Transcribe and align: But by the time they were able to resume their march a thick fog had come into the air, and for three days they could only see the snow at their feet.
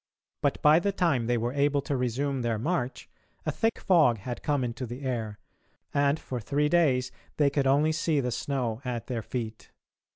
But 0.41 0.59
by 0.63 0.79
the 0.79 0.91
time 0.91 1.27
they 1.27 1.37
were 1.37 1.53
able 1.53 1.83
to 1.83 1.95
resume 1.95 2.41
their 2.41 2.57
march 2.57 3.07
a 3.45 3.51
thick 3.51 3.77
fog 3.77 4.17
had 4.17 4.41
come 4.41 4.63
into 4.63 4.87
the 4.87 5.03
air, 5.03 5.37
and 5.93 6.19
for 6.19 6.39
three 6.39 6.69
days 6.69 7.11
they 7.37 7.51
could 7.51 7.67
only 7.67 7.91
see 7.91 8.19
the 8.19 8.31
snow 8.31 8.81
at 8.83 9.05
their 9.05 9.21
feet. 9.21 9.69